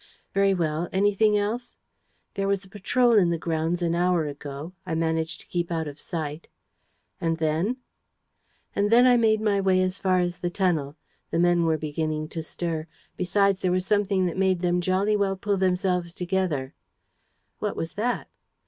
"Very 0.33 0.55
well. 0.55 0.89
Anything 0.91 1.37
else?" 1.37 1.75
"There 2.33 2.47
was 2.47 2.65
a 2.65 2.69
patrol 2.69 3.11
in 3.11 3.29
the 3.29 3.37
grounds 3.37 3.83
an 3.83 3.93
hour 3.93 4.25
ago. 4.25 4.73
I 4.83 4.95
managed 4.95 5.41
to 5.41 5.47
keep 5.47 5.71
out 5.71 5.87
of 5.87 5.99
sight." 5.99 6.47
"And 7.21 7.37
then?" 7.37 7.77
"Then 8.73 9.05
I 9.05 9.15
made 9.15 9.41
my 9.41 9.61
way 9.61 9.79
as 9.83 9.99
far 9.99 10.17
as 10.17 10.39
the 10.39 10.49
tunnel. 10.49 10.95
The 11.29 11.37
men 11.37 11.65
were 11.65 11.77
beginning 11.77 12.29
to 12.29 12.41
stir. 12.41 12.87
Besides, 13.15 13.59
there 13.59 13.71
was 13.71 13.85
something 13.85 14.25
that 14.25 14.37
made 14.37 14.61
them 14.61 14.81
jolly 14.81 15.15
well 15.15 15.35
pull 15.35 15.57
themselves 15.57 16.15
together!" 16.15 16.73
"What 17.59 17.75
was 17.75 17.93
that?" 17.93 18.27